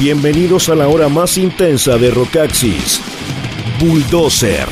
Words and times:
Bienvenidos 0.00 0.70
a 0.70 0.74
la 0.74 0.88
hora 0.88 1.10
más 1.10 1.36
intensa 1.36 1.98
de 1.98 2.10
Rockaxis. 2.10 3.02
Bulldozer. 3.78 4.66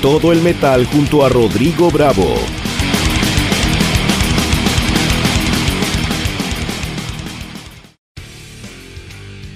Todo 0.00 0.30
el 0.30 0.40
metal 0.42 0.86
junto 0.86 1.24
a 1.24 1.28
Rodrigo 1.28 1.90
Bravo. 1.90 2.36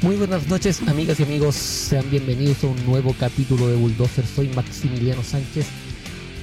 Muy 0.00 0.16
buenas 0.16 0.48
noches, 0.48 0.82
amigas 0.88 1.20
y 1.20 1.22
amigos. 1.22 1.54
Sean 1.54 2.10
bienvenidos 2.10 2.64
a 2.64 2.66
un 2.66 2.84
nuevo 2.84 3.14
capítulo 3.16 3.68
de 3.68 3.76
Bulldozer. 3.76 4.26
Soy 4.26 4.48
Maximiliano 4.48 5.22
Sánchez 5.22 5.91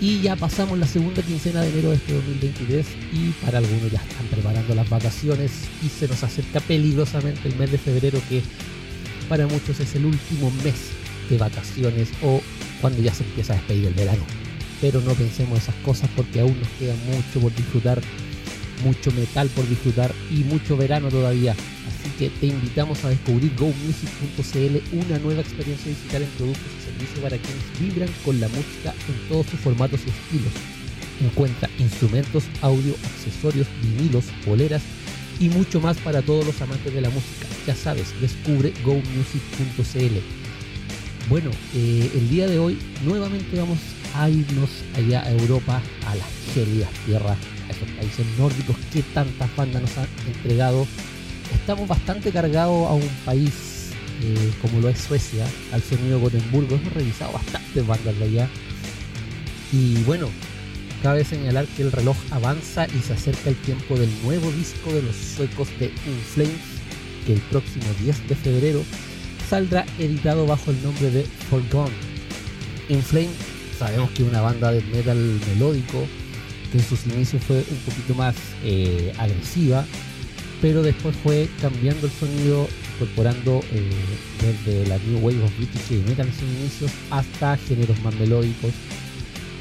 y 0.02 0.21
ya 0.21 0.36
pasamos 0.36 0.77
la 0.79 0.88
segunda 0.88 1.21
quincena 1.21 1.61
de 1.61 1.70
enero 1.70 1.89
de 1.89 1.95
este 1.95 2.13
2023 2.13 2.86
y 3.13 3.29
para 3.43 3.57
algunos 3.57 3.91
ya 3.91 4.00
están 4.00 4.25
preparando 4.27 4.75
las 4.75 4.89
vacaciones 4.89 5.52
y 5.83 5.89
se 5.89 6.07
nos 6.07 6.24
acerca 6.24 6.61
peligrosamente 6.61 7.50
el 7.50 7.55
mes 7.55 7.71
de 7.71 7.78
febrero 7.78 8.21
que 8.29 8.41
para 9.27 9.46
muchos 9.47 9.79
es 9.79 9.96
el 9.96 10.05
último 10.05 10.51
mes 10.64 10.91
de 11.29 11.38
vacaciones 11.38 12.10
o 12.24 12.41
cuando 12.82 13.01
ya 13.01 13.14
se 13.14 13.24
empieza 13.24 13.54
a 13.54 13.57
despedir 13.57 13.88
el 13.88 13.93
verano. 13.93 14.24
Pero 14.79 15.01
no 15.01 15.14
pensemos 15.14 15.60
esas 15.60 15.75
cosas 15.83 16.10
porque 16.16 16.39
aún 16.39 16.57
nos 16.57 16.69
queda 16.79 16.96
mucho 17.05 17.41
por 17.41 17.54
disfrutar, 17.54 18.02
mucho 18.83 19.11
metal 19.11 19.50
por 19.50 19.68
disfrutar 19.68 20.13
y 20.32 20.46
mucho 20.46 20.77
verano 20.77 21.10
todavía. 21.10 21.54
Que 22.19 22.29
te 22.29 22.47
invitamos 22.47 23.05
a 23.05 23.09
descubrir 23.09 23.55
gomusic.cl, 23.55 24.97
una 24.97 25.19
nueva 25.19 25.39
experiencia 25.39 25.87
digital 25.87 26.23
en 26.23 26.29
productos 26.32 26.65
y 26.77 26.83
servicios 26.83 27.19
para 27.19 27.37
quienes 27.37 27.79
vibran 27.79 28.10
con 28.25 28.41
la 28.41 28.50
música 28.50 28.93
en 29.07 29.29
todos 29.29 29.46
sus 29.46 29.60
formatos 29.61 30.01
y 30.05 30.10
estilos. 30.10 30.51
Encuentra 31.21 31.69
instrumentos, 31.79 32.44
audio, 32.61 32.94
accesorios, 33.05 33.67
vinilos, 33.81 34.25
poleras 34.45 34.81
y 35.39 35.47
mucho 35.47 35.80
más 35.80 35.95
para 35.95 36.22
todos 36.22 36.45
los 36.45 36.61
amantes 36.61 36.94
de 36.94 37.00
la 37.00 37.09
música. 37.09 37.47
Ya 37.66 37.73
sabes, 37.73 38.13
descubre 38.19 38.73
gomusic.cl. 38.83 40.19
Bueno, 41.29 41.51
eh, 41.73 42.11
el 42.16 42.29
día 42.29 42.47
de 42.47 42.59
hoy 42.59 42.77
nuevamente 43.05 43.57
vamos 43.57 43.79
a 44.13 44.29
irnos 44.29 44.69
allá 44.97 45.22
a 45.22 45.31
Europa, 45.31 45.81
a 46.05 46.16
las 46.16 46.27
gélidas 46.53 46.89
tierras, 47.05 47.38
a 47.69 47.72
esos 47.72 47.89
países 47.91 48.25
nórdicos 48.38 48.75
que 48.91 49.03
tantas 49.03 49.55
bandas 49.55 49.83
nos 49.83 49.97
han 49.97 50.07
entregado 50.27 50.85
estamos 51.53 51.88
bastante 51.88 52.31
cargados 52.31 52.89
a 52.89 52.94
un 52.94 53.08
país 53.25 53.80
eh, 54.22 54.52
como 54.61 54.81
lo 54.81 54.89
es 54.89 55.00
Suecia, 55.00 55.45
al 55.72 55.81
sonido 55.81 56.19
Gotemburgo. 56.19 56.75
Hemos 56.75 56.94
revisado 56.94 57.31
bastantes 57.33 57.88
bandas 57.88 58.17
de 58.19 58.25
allá. 58.25 58.50
Y 59.72 59.95
bueno, 60.03 60.28
cabe 61.02 61.23
señalar 61.23 61.66
que 61.67 61.83
el 61.83 61.91
reloj 61.91 62.17
avanza 62.31 62.88
y 62.88 63.00
se 63.00 63.14
acerca 63.14 63.50
el 63.50 63.56
tiempo 63.58 63.97
del 63.97 64.09
nuevo 64.23 64.52
disco 64.52 64.91
de 64.91 65.03
los 65.03 65.16
suecos 65.16 65.69
de 65.80 65.86
In 65.86 66.19
Flames, 66.33 66.81
que 67.25 67.33
el 67.33 67.39
próximo 67.41 67.86
10 68.02 68.28
de 68.28 68.36
febrero 68.36 68.84
saldrá 69.50 69.86
editado 69.97 70.45
bajo 70.45 70.72
el 70.72 70.84
nombre 70.84 71.09
de 71.11 71.23
Forgone. 71.50 71.95
In 72.89 73.02
Flames 73.02 73.36
sabemos 73.78 74.09
que 74.11 74.23
es 74.23 74.30
una 74.30 74.41
banda 74.41 74.72
de 74.72 74.81
metal 74.81 75.17
melódico 75.47 76.06
que 76.72 76.78
en 76.78 76.84
sus 76.84 77.06
inicios 77.08 77.41
fue 77.44 77.58
un 77.58 77.78
poquito 77.86 78.13
más 78.16 78.36
eh, 78.63 79.13
agresiva 79.17 79.86
pero 80.61 80.81
después 80.81 81.15
fue 81.23 81.49
cambiando 81.61 82.07
el 82.07 82.13
sonido, 82.13 82.67
incorporando 82.95 83.61
eh, 83.71 83.89
desde 84.41 84.88
la 84.88 84.97
New 84.97 85.19
Wave 85.19 85.43
of 85.43 85.57
British 85.57 85.81
Heavy 85.89 86.03
Metal 86.09 86.27
en 86.27 86.33
sus 86.33 86.43
inicios 86.43 86.91
hasta 87.11 87.57
géneros 87.57 87.99
más 88.01 88.13
melódicos, 88.16 88.71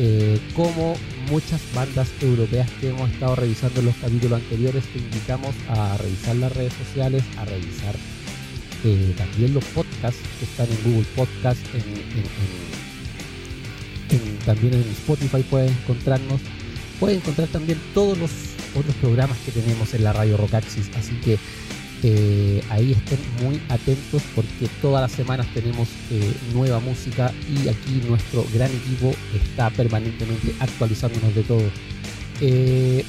eh, 0.01 0.39
como 0.55 0.97
muchas 1.31 1.61
bandas 1.75 2.09
europeas 2.21 2.69
que 2.81 2.89
hemos 2.89 3.11
estado 3.11 3.37
revisando 3.37 3.81
en 3.81 3.87
los 3.87 3.97
capítulos 3.97 4.41
anteriores, 4.43 4.85
te 4.93 4.99
invitamos 4.99 5.55
a 5.69 5.97
revisar 5.99 6.37
las 6.37 6.53
redes 6.53 6.73
sociales, 6.73 7.23
a 7.37 7.45
revisar 7.45 7.95
eh, 8.85 9.15
también 9.17 9.55
los 9.55 9.65
podcasts 9.67 10.21
que 10.39 10.45
están 10.45 10.67
en 10.71 10.93
Google 10.93 11.09
Podcast, 11.17 11.61
también 14.47 14.75
en 14.75 14.81
Spotify 14.93 15.43
puedes 15.51 15.71
encontrarnos, 15.71 16.41
puedes 16.99 17.19
encontrar 17.19 17.49
también 17.49 17.79
todos 17.95 18.19
los 18.19 18.31
otros 18.75 18.95
programas 18.97 19.39
que 19.39 19.53
tenemos 19.53 19.95
en 19.95 20.05
la 20.05 20.13
radio 20.13 20.37
Rockaxis. 20.37 20.91
Así 20.97 21.15
que 21.25 21.39
eh, 22.03 22.63
ahí 22.71 22.93
estén 22.93 23.19
muy 23.43 23.61
atentos 23.69 24.23
porque 24.35 24.69
todas 24.81 25.03
las 25.03 25.11
semanas 25.11 25.47
tenemos 25.53 25.89
eh, 26.11 26.33
nueva 26.55 26.79
música 26.79 27.33
y 27.49 27.69
aquí 27.69 28.01
nuestro 28.09 28.47
gran 28.55 28.71
equipo 28.71 29.13
está 29.35 29.71
permanentemente 29.71 30.55
actualizándonos 30.61 31.35
de 31.35 31.43
todo. 31.43 31.71
Eh, 32.41 33.05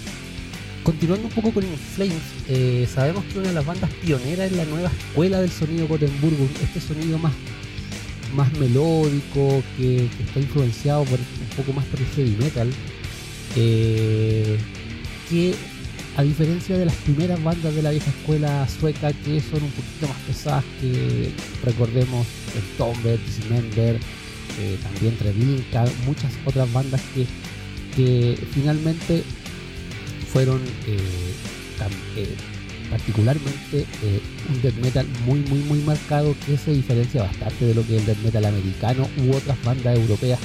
continuando 0.84 1.28
un 1.28 1.34
poco 1.34 1.52
con 1.52 1.64
Inflames, 1.64 2.90
sabemos 2.90 3.24
que 3.26 3.38
una 3.38 3.50
de 3.50 3.54
las 3.54 3.66
bandas 3.66 3.92
pioneras 4.02 4.52
es 4.52 4.58
la 4.58 4.66
nueva 4.66 4.90
escuela 4.90 5.40
del 5.40 5.52
sonido 5.52 5.88
Gotemburgo, 5.88 6.48
este 6.64 6.82
sonido 6.82 7.20
más, 7.20 7.34
más 8.36 8.52
melódico 8.58 9.62
que, 9.78 10.06
está 10.06 10.40
influenciado 10.40 11.04
por, 11.04 11.20
un 11.20 11.56
poco 11.58 11.74
más 11.74 11.86
por 11.86 12.00
el 12.00 12.08
heavy 12.08 12.36
metal 12.44 12.72
que 13.56 14.58
a 16.20 16.24
diferencia 16.24 16.78
de 16.78 16.84
las 16.84 16.96
primeras 16.96 17.42
bandas 17.42 17.74
de 17.74 17.82
la 17.82 17.92
vieja 17.92 18.10
escuela 18.10 18.68
sueca 18.68 19.14
que 19.14 19.40
son 19.40 19.64
un 19.64 19.72
poquito 19.72 20.10
más 20.10 20.18
pesadas 20.28 20.66
que 20.82 21.32
recordemos 21.64 22.28
el 22.58 22.78
Tomber, 22.78 23.18
Dismember, 23.26 23.96
eh, 24.59 24.78
también 24.84 25.16
Treblinka, 25.16 25.86
muchas 26.06 26.34
otras 26.46 26.72
bandas 26.74 27.02
que, 27.16 27.26
que 27.96 28.38
finalmente 28.54 29.24
fueron 30.34 30.62
eh, 30.88 30.98
eh, 32.18 32.36
particularmente 32.90 33.86
un 34.50 34.62
death 34.62 34.76
metal 34.76 35.08
muy 35.26 35.40
muy 35.40 35.59
muy 35.59 35.80
marcado 35.80 36.36
que 36.46 36.58
se 36.58 36.74
diferencia 36.74 37.24
bastante 37.24 37.64
de 37.64 37.76
lo 37.76 37.88
que 37.88 37.96
es 37.96 38.02
el 38.02 38.08
death 38.08 38.24
metal 38.26 38.46
americano 38.46 39.08
u 39.26 39.34
otras 39.34 39.58
bandas 39.64 39.98
europeas 39.98 40.40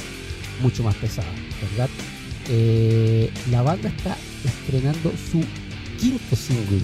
mucho 0.62 0.84
más 0.84 0.94
pesadas, 0.94 1.32
¿verdad? 1.60 1.88
La 3.50 3.62
banda 3.62 3.88
está 3.88 4.16
estrenando 4.44 5.12
su 5.30 5.40
quinto 5.98 6.36
single, 6.36 6.82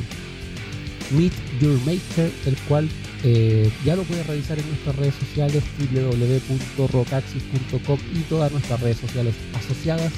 Meet 1.11 1.33
Your 1.61 1.79
Maker, 1.85 2.33
el 2.47 2.57
cual 2.69 2.89
eh, 3.23 3.71
ya 3.85 3.97
lo 3.97 4.05
puedes 4.05 4.27
revisar 4.27 4.59
en 4.59 4.67
nuestras 4.69 4.97
redes 4.97 5.15
sociales 5.15 5.63
www.rocaxis.com 5.79 7.99
y 8.15 8.21
todas 8.21 8.51
nuestras 8.53 8.81
redes 8.81 8.97
sociales 8.99 9.35
asociadas. 9.55 10.11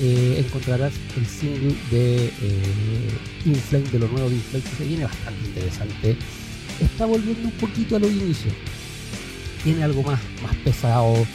Eh, 0.00 0.44
encontrarás 0.46 0.92
el 1.16 1.26
single 1.26 1.74
de 1.90 2.26
eh, 2.26 2.30
Inflame, 3.46 3.88
de 3.90 3.98
lo 3.98 4.06
nuevo 4.08 4.28
de 4.28 4.36
Inflame, 4.36 4.64
que 4.64 4.76
se 4.76 4.84
viene 4.84 5.04
bastante 5.04 5.46
interesante. 5.46 6.16
Está 6.80 7.06
volviendo 7.06 7.48
un 7.48 7.54
poquito 7.54 7.96
a 7.96 7.98
los 7.98 8.10
inicios. 8.10 8.52
Tiene 9.64 9.82
algo 9.82 10.02
más, 10.02 10.20
más 10.42 10.54
pesado. 10.56 11.26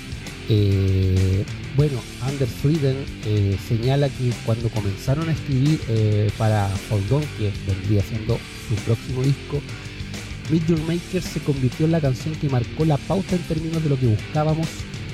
Eh, 0.48 1.44
bueno, 1.76 2.00
Anders 2.22 2.50
Frieden 2.50 2.98
eh, 3.26 3.58
señala 3.68 4.08
que 4.08 4.32
cuando 4.46 4.70
comenzaron 4.70 5.28
a 5.28 5.32
escribir 5.32 5.80
eh, 5.88 6.30
para 6.38 6.68
Forgone, 6.70 7.26
que 7.38 7.52
vendría 7.66 8.04
siendo 8.04 8.38
su 8.70 8.76
próximo 8.84 9.24
disco, 9.24 9.60
Meet 10.52 10.68
Your 10.68 10.82
Maker 10.82 11.22
se 11.22 11.40
convirtió 11.40 11.86
en 11.86 11.94
la 11.94 12.02
canción 12.02 12.36
que 12.36 12.50
marcó 12.50 12.86
la 12.86 12.98
pauta 12.98 13.36
en 13.36 13.42
términos 13.44 13.84
de 13.84 13.90
lo 13.90 14.00
que 14.00 14.06
buscábamos, 14.06 14.68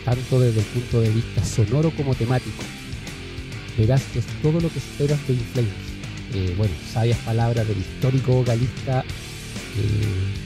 tanto 0.04 0.40
desde 0.40 0.60
el 0.60 0.66
punto 0.66 1.02
de 1.02 1.10
vista 1.10 1.46
sonoro 1.46 1.92
como 1.92 2.14
temático. 2.14 2.64
Verás 3.78 4.02
que 4.12 4.20
es 4.20 4.26
todo 4.42 4.60
lo 4.60 4.70
que 4.70 4.80
esperas 4.80 5.26
de 5.28 5.34
Inflames. 5.34 5.72
Eh, 6.34 6.54
bueno, 6.58 6.74
sabias 6.92 7.18
palabras 7.20 7.68
del 7.68 7.78
histórico 7.78 8.34
vocalista 8.34 9.04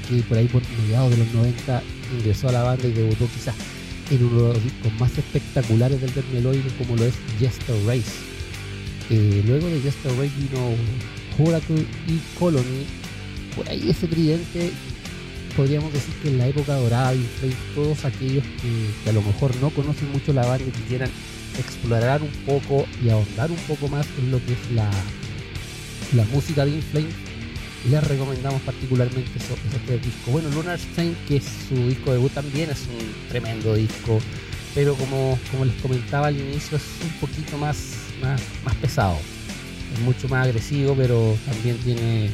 que 0.08 0.22
por 0.24 0.38
ahí 0.38 0.48
por 0.48 0.62
mediados 0.84 1.10
de 1.10 1.18
los 1.18 1.34
90 1.34 1.82
ingresó 2.20 2.50
a 2.50 2.52
la 2.52 2.64
banda 2.64 2.88
y 2.88 2.92
debutó 2.92 3.28
quizás 3.34 3.56
en 4.10 4.26
uno 4.26 4.48
de 4.48 4.54
los 4.54 4.64
discos 4.64 4.94
más 5.00 5.18
espectaculares 5.18 6.02
del 6.02 6.14
death 6.14 6.78
como 6.78 6.96
lo 6.96 7.06
es 7.06 7.14
Jester 7.40 7.76
Race. 7.86 8.12
Eh, 9.10 9.44
luego 9.46 9.68
de 9.68 9.82
Jester 9.82 10.12
Race 10.14 10.32
vino 10.38 10.76
Oracle 11.40 11.86
y 12.08 12.20
Colony. 12.38 12.86
Por 13.56 13.68
ahí 13.70 13.90
ese 13.90 14.08
tridente 14.08 14.72
podríamos 15.56 15.94
decir 15.94 16.14
que 16.22 16.30
en 16.30 16.38
la 16.40 16.48
época 16.48 16.76
dorada 16.76 17.14
Inflame, 17.14 17.56
todos 17.76 18.06
aquellos 18.06 18.44
que, 18.44 19.10
a 19.10 19.14
lo 19.14 19.22
mejor 19.22 19.56
no 19.58 19.70
conocen 19.70 20.12
mucho 20.12 20.34
la 20.34 20.46
banda 20.46 20.66
y 20.68 20.72
quisieran 20.72 21.10
explorar 21.60 22.22
un 22.22 22.32
poco 22.46 22.86
y 23.04 23.10
ahondar 23.10 23.52
un 23.52 23.58
poco 23.68 23.88
más 23.88 24.08
en 24.18 24.32
lo 24.32 24.44
que 24.44 24.54
es 24.54 24.72
la, 24.74 24.90
la 26.16 26.24
música 26.26 26.66
de 26.66 26.72
Inflame 26.72 27.33
les 27.90 28.04
recomendamos 28.08 28.62
particularmente 28.62 29.32
esos, 29.38 29.58
tres 29.86 30.02
discos. 30.04 30.32
Bueno, 30.34 30.50
Lunar 30.50 30.80
Strain, 30.80 31.16
que 31.28 31.38
es 31.38 31.46
su 31.68 31.76
disco 31.76 32.14
debut 32.14 32.32
también, 32.32 32.70
es 32.70 32.88
un 32.88 33.30
tremendo 33.30 33.76
disco, 33.76 34.20
pero 34.74 34.96
como, 34.96 35.38
como 35.52 35.66
les 35.66 35.76
comentaba 35.82 36.28
al 36.28 36.40
inicio, 36.40 36.78
es 36.78 36.84
un 37.04 37.12
poquito 37.20 37.58
más, 37.58 37.78
más, 38.22 38.42
pesado. 38.82 39.18
Es 39.94 40.00
mucho 40.00 40.28
más 40.30 40.48
agresivo, 40.48 40.96
pero 40.96 41.38
también 41.46 41.78
tiene, 41.78 42.30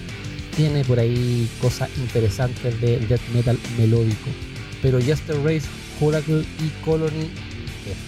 tiene 0.56 0.86
por 0.86 1.00
ahí 1.00 1.50
cosas 1.62 1.90
interesantes 1.98 2.80
de 2.80 3.00
death 3.00 3.28
metal 3.34 3.58
melódico. 3.78 4.30
Pero 4.82 5.02
Jester 5.02 5.36
Race, 5.44 5.68
Oracle 6.00 6.46
y 6.60 6.86
Colony 6.86 7.30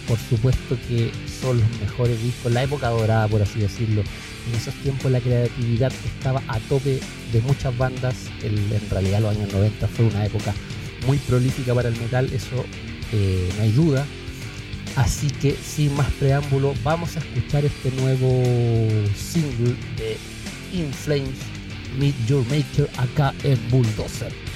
por 0.08 0.18
supuesto 0.18 0.78
que 0.88 1.12
son 1.42 1.60
los 1.60 1.80
mejores 1.80 2.22
discos, 2.22 2.52
la 2.52 2.64
época 2.64 2.90
dorada, 2.90 3.28
por 3.28 3.42
así 3.42 3.60
decirlo. 3.60 4.04
En 4.48 4.56
esos 4.56 4.74
tiempos 4.76 5.12
la 5.12 5.20
creatividad 5.20 5.92
estaba 6.06 6.42
a 6.48 6.60
tope 6.60 7.00
de 7.32 7.42
muchas 7.42 7.78
bandas. 7.78 8.16
en 8.44 8.90
realidad 8.90 9.22
los 9.22 9.36
años 9.36 9.54
90 9.54 9.88
fue 9.88 10.06
una 10.06 10.26
época 10.26 10.54
muy 11.06 11.18
prolífica 11.18 11.74
para 11.74 11.90
el 11.90 12.00
metal, 12.00 12.30
eso 12.34 12.66
eh, 13.12 13.50
me 13.58 13.64
ayuda. 13.64 14.06
Así 14.96 15.28
que 15.30 15.56
sin 15.56 15.96
más 15.96 16.12
preámbulo, 16.14 16.74
vamos 16.84 17.16
a 17.16 17.20
escuchar 17.20 17.64
este 17.64 17.92
nuevo 17.92 18.44
single 19.16 19.76
de 19.98 20.18
In 20.74 20.94
Flames, 20.94 21.38
Meet 21.98 22.16
Your 22.28 22.44
Maker, 22.50 22.90
acá 22.98 23.34
en 23.44 23.58
Bulldozer. 23.70 24.51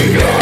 Yeah. 0.00 0.39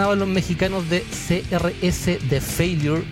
Sonaban 0.00 0.18
los 0.18 0.28
mexicanos 0.28 0.88
de 0.88 1.00
CRS 1.02 2.18
The 2.30 2.40
Failure. 2.40 3.02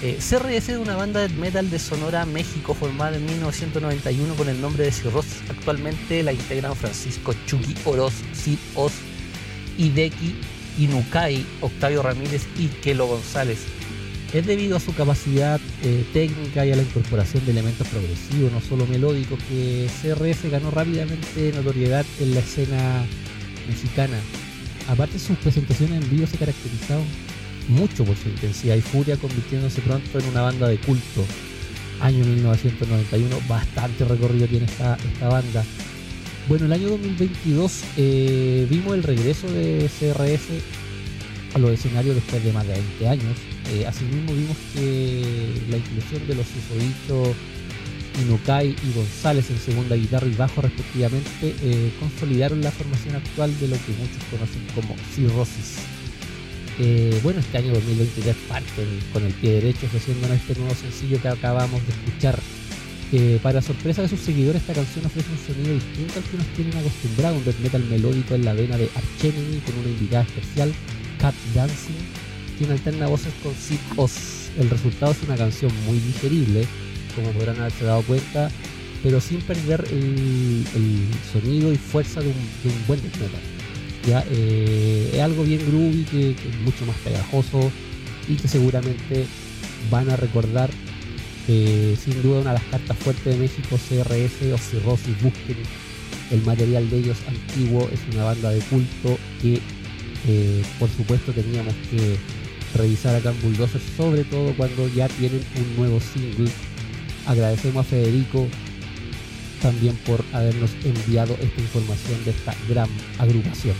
Eh, 0.00 0.16
CRS 0.20 0.68
es 0.68 0.78
una 0.78 0.94
banda 0.94 1.26
de 1.26 1.28
metal 1.30 1.68
de 1.70 1.80
Sonora, 1.80 2.24
México, 2.24 2.72
formada 2.72 3.16
en 3.16 3.26
1991 3.26 4.34
con 4.36 4.48
el 4.48 4.60
nombre 4.60 4.84
de 4.84 4.92
Cirros. 4.92 5.26
Actualmente 5.48 6.22
la 6.22 6.32
integran 6.32 6.76
Francisco 6.76 7.34
Chucky 7.46 7.74
Oroz, 7.84 8.12
Sid 8.32 8.58
Oz, 8.76 8.92
Hideki 9.76 10.36
Inukai, 10.78 11.44
Octavio 11.62 12.00
Ramírez 12.00 12.46
y 12.56 12.68
Kelo 12.68 13.08
González. 13.08 13.58
Es 14.32 14.46
debido 14.46 14.76
a 14.76 14.80
su 14.80 14.94
capacidad 14.94 15.60
eh, 15.82 16.04
técnica 16.12 16.64
y 16.64 16.70
a 16.70 16.76
la 16.76 16.82
incorporación 16.82 17.44
de 17.44 17.50
elementos 17.50 17.88
progresivos, 17.88 18.52
no 18.52 18.60
solo 18.60 18.86
melódicos, 18.86 19.40
que 19.48 19.88
CRS 20.00 20.48
ganó 20.48 20.70
rápidamente 20.70 21.52
notoriedad 21.56 22.06
en 22.20 22.34
la 22.34 22.38
escena 22.40 23.04
mexicana 23.66 24.20
aparte 24.90 25.18
sus 25.18 25.38
presentaciones 25.38 26.02
en 26.02 26.10
vivo 26.10 26.26
se 26.26 26.36
caracterizaron 26.36 27.04
mucho 27.68 28.04
por 28.04 28.16
su 28.16 28.28
intensidad 28.28 28.76
y 28.76 28.80
furia, 28.80 29.16
convirtiéndose 29.16 29.80
pronto 29.80 30.18
en 30.18 30.26
una 30.26 30.42
banda 30.42 30.68
de 30.68 30.78
culto. 30.78 31.24
Año 32.00 32.24
1991, 32.24 33.36
bastante 33.48 34.04
recorrido 34.04 34.46
tiene 34.46 34.64
esta, 34.64 34.96
esta 34.96 35.28
banda. 35.28 35.64
Bueno, 36.48 36.66
el 36.66 36.72
año 36.72 36.88
2022 36.88 37.84
eh, 37.96 38.66
vimos 38.68 38.94
el 38.94 39.02
regreso 39.02 39.46
de 39.52 39.88
CRS 39.98 40.48
a 41.54 41.58
los 41.58 41.70
escenarios 41.72 42.16
después 42.16 42.42
de 42.42 42.52
más 42.52 42.66
de 42.66 42.72
20 42.72 43.08
años. 43.08 43.38
Eh, 43.72 43.86
asimismo 43.86 44.32
vimos 44.32 44.56
que 44.74 45.52
la 45.70 45.76
inclusión 45.76 46.26
de 46.26 46.34
los 46.34 46.46
susodichos 46.46 47.36
Inukai 48.22 48.68
y 48.68 48.92
González 48.94 49.50
en 49.50 49.58
segunda 49.58 49.96
guitarra 49.96 50.26
y 50.26 50.34
bajo 50.34 50.60
respectivamente 50.60 51.54
eh, 51.62 51.92
consolidaron 51.98 52.60
la 52.60 52.70
formación 52.70 53.16
actual 53.16 53.58
de 53.60 53.68
lo 53.68 53.76
que 53.76 53.92
muchos 53.92 54.22
conocen 54.30 54.62
como 54.74 54.96
Cirrosis. 55.14 55.78
Eh, 56.78 57.18
bueno, 57.22 57.40
este 57.40 57.58
año 57.58 57.74
2023 57.74 58.36
parten 58.48 58.88
con 59.12 59.24
el 59.24 59.32
pie 59.34 59.54
derecho 59.54 59.86
ofreciéndonos 59.86 60.36
este 60.36 60.54
nuevo 60.58 60.74
sencillo 60.74 61.20
que 61.20 61.28
acabamos 61.28 61.80
de 61.86 61.92
escuchar. 61.92 62.38
para 63.42 63.60
sorpresa 63.60 64.02
de 64.02 64.08
sus 64.08 64.20
seguidores, 64.20 64.62
esta 64.62 64.74
canción 64.74 65.04
ofrece 65.04 65.28
un 65.30 65.54
sonido 65.54 65.74
distinto 65.74 66.14
al 66.16 66.24
que 66.24 66.36
nos 66.36 66.46
tienen 66.54 66.76
acostumbrado, 66.78 67.36
un 67.36 67.44
death 67.44 67.58
metal 67.60 67.84
melódico 67.90 68.34
en 68.34 68.44
la 68.44 68.52
vena 68.54 68.76
de 68.76 68.88
Arch 68.94 69.64
con 69.64 69.78
una 69.78 69.88
invitada 69.88 70.22
especial, 70.22 70.72
Cat 71.18 71.34
Dancing, 71.54 72.00
quien 72.56 72.70
alterna 72.70 73.08
voces 73.08 73.32
con 73.42 73.54
Sid 73.54 73.80
Oz. 73.96 74.50
El 74.58 74.68
resultado 74.68 75.12
es 75.12 75.22
una 75.22 75.36
canción 75.36 75.72
muy 75.86 75.98
digerible, 75.98 76.66
como 77.14 77.30
podrán 77.32 77.58
haberse 77.60 77.84
dado 77.84 78.02
cuenta, 78.02 78.50
pero 79.02 79.20
sin 79.20 79.40
perder 79.40 79.84
el, 79.90 80.64
sonido 81.32 81.72
y 81.72 81.76
fuerza 81.76 82.20
de 82.20 82.28
un, 82.28 82.86
buen 82.86 83.00
death. 83.02 83.30
¿ya? 84.06 84.24
Eh, 84.30 85.10
es 85.14 85.20
algo 85.20 85.44
bien 85.44 85.60
groovy, 85.66 86.04
que, 86.04 86.30
es 86.30 86.60
mucho 86.64 86.86
más 86.86 86.96
pegajoso 86.98 87.70
y 88.28 88.34
que 88.36 88.48
seguramente 88.48 89.26
van 89.90 90.10
a 90.10 90.16
recordar 90.16 90.70
sin 91.46 92.22
duda 92.22 92.42
una 92.42 92.52
de 92.52 92.60
las 92.60 92.68
cartas 92.70 92.96
fuertes 92.98 93.24
de 93.24 93.36
México, 93.36 93.76
CRS 93.76 94.52
o 94.52 94.58
Cirrosis, 94.58 95.20
busquen 95.20 95.56
el 96.30 96.42
material 96.42 96.88
de 96.90 96.98
ellos 96.98 97.18
antiguo, 97.26 97.88
es 97.92 98.00
una 98.14 98.24
banda 98.24 98.50
de 98.50 98.60
culto 98.60 99.18
que 99.42 99.60
eh, 100.28 100.62
por 100.78 100.88
supuesto 100.90 101.32
teníamos 101.32 101.74
que 101.90 102.16
revisar 102.78 103.16
acá 103.16 103.30
en 103.30 103.40
Bulldozer, 103.42 103.80
sobre 103.96 104.24
todo 104.24 104.54
cuando 104.56 104.88
ya 104.88 105.08
tienen 105.08 105.42
un 105.56 105.76
nuevo 105.76 105.98
single 106.00 106.50
Agradecemos 107.26 107.86
a 107.86 107.88
Federico 107.88 108.46
también 109.62 109.96
por 110.06 110.24
habernos 110.32 110.70
enviado 110.84 111.34
esta 111.34 111.60
información 111.60 112.24
de 112.24 112.30
esta 112.30 112.54
gran 112.68 112.88
agrupación. 113.18 113.74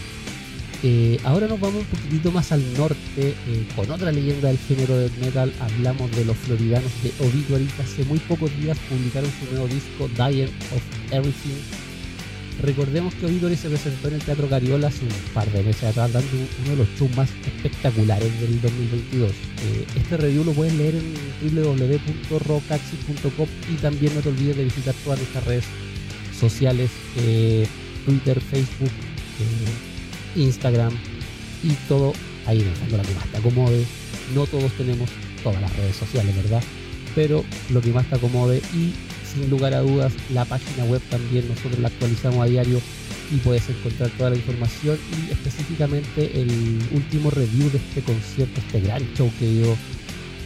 Eh, 0.82 1.18
ahora 1.24 1.46
nos 1.46 1.60
vamos 1.60 1.82
un 1.82 1.86
poquitito 1.86 2.32
más 2.32 2.52
al 2.52 2.62
norte 2.74 2.96
eh, 3.18 3.34
con 3.76 3.90
otra 3.90 4.12
leyenda 4.12 4.48
del 4.48 4.58
género 4.58 4.96
de 4.96 5.10
metal. 5.20 5.52
Hablamos 5.60 6.10
de 6.12 6.24
los 6.24 6.36
floridanos 6.38 6.90
de 7.02 7.12
Obituary 7.26 7.66
que 7.66 7.82
hace 7.82 8.04
muy 8.04 8.18
pocos 8.20 8.50
días 8.58 8.78
publicaron 8.88 9.30
su 9.30 9.50
nuevo 9.52 9.68
disco 9.68 10.08
Dying 10.16 10.44
of 10.44 11.12
Everything 11.12 11.79
Recordemos 12.62 13.14
que 13.14 13.26
Obituary 13.26 13.56
se 13.56 13.68
presentó 13.70 14.08
en 14.08 14.14
el 14.14 14.22
Teatro 14.22 14.48
Cariola 14.48 14.88
hace 14.88 15.04
un 15.04 15.10
par 15.32 15.50
de 15.50 15.62
meses 15.62 15.84
atrás, 15.84 16.12
dando 16.12 16.28
uno 16.62 16.70
de 16.70 16.76
los 16.76 16.88
shows 16.98 17.16
más 17.16 17.30
espectaculares 17.46 18.40
del 18.40 18.60
2022. 18.60 19.30
Eh, 19.30 19.86
este 19.96 20.16
review 20.18 20.44
lo 20.44 20.52
puedes 20.52 20.74
leer 20.74 20.94
en 20.94 21.14
www.rockaxis.com 21.54 23.48
y 23.72 23.76
también 23.76 24.14
no 24.14 24.20
te 24.20 24.28
olvides 24.28 24.56
de 24.58 24.64
visitar 24.64 24.94
todas 25.04 25.18
nuestras 25.20 25.44
redes 25.46 25.64
sociales, 26.38 26.90
eh, 27.16 27.66
Twitter, 28.04 28.38
Facebook, 28.40 28.90
eh, 29.40 30.40
Instagram 30.40 30.92
y 31.62 31.72
todo 31.88 32.12
ahí 32.46 32.60
fondo 32.80 32.96
la 32.98 33.02
que 33.02 33.14
más 33.14 33.26
te 33.26 33.38
acomode. 33.38 33.86
No 34.34 34.46
todos 34.46 34.70
tenemos 34.72 35.08
todas 35.42 35.62
las 35.62 35.74
redes 35.76 35.96
sociales, 35.96 36.36
¿verdad? 36.36 36.62
Pero 37.14 37.42
lo 37.70 37.80
que 37.80 37.90
más 37.90 38.06
te 38.06 38.16
acomode 38.16 38.62
y 38.74 38.92
sin 39.32 39.50
lugar 39.50 39.74
a 39.74 39.80
dudas 39.80 40.12
la 40.32 40.44
página 40.44 40.84
web 40.84 41.00
también 41.10 41.48
nosotros 41.48 41.78
la 41.78 41.88
actualizamos 41.88 42.44
a 42.44 42.46
diario 42.46 42.80
y 43.32 43.36
puedes 43.38 43.68
encontrar 43.68 44.10
toda 44.10 44.30
la 44.30 44.36
información 44.36 44.98
y 45.12 45.32
específicamente 45.32 46.40
el 46.40 46.78
último 46.92 47.30
review 47.30 47.70
de 47.70 47.78
este 47.78 48.02
concierto, 48.02 48.60
este 48.60 48.80
gran 48.80 49.02
show 49.14 49.30
que 49.38 49.48
dio 49.48 49.76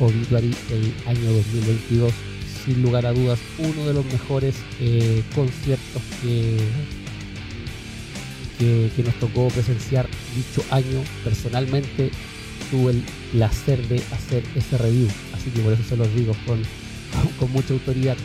Obituary 0.00 0.54
el 0.70 0.92
año 1.06 1.32
2022. 1.32 2.12
Sin 2.64 2.82
lugar 2.82 3.06
a 3.06 3.12
dudas, 3.12 3.38
uno 3.58 3.86
de 3.86 3.92
los 3.92 4.04
mejores 4.06 4.54
eh, 4.80 5.22
conciertos 5.34 6.02
que, 6.22 6.56
que, 8.58 9.02
nos 9.02 9.14
tocó 9.16 9.48
presenciar 9.48 10.08
dicho 10.34 10.66
año. 10.70 11.02
Personalmente 11.22 12.10
tuve 12.70 12.92
el 12.92 13.02
placer 13.32 13.86
de 13.88 13.96
hacer 14.12 14.42
ese 14.54 14.78
review, 14.78 15.08
así 15.34 15.50
que 15.50 15.60
por 15.60 15.74
eso 15.74 15.82
se 15.86 15.96
los 15.96 16.12
digo 16.14 16.34
con, 16.46 16.62
con 17.38 17.52
mucha 17.52 17.74
autoridad. 17.74 18.16